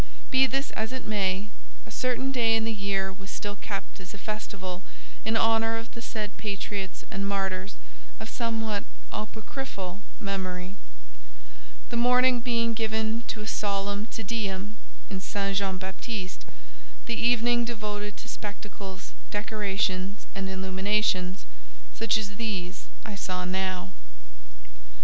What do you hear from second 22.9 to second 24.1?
I now saw.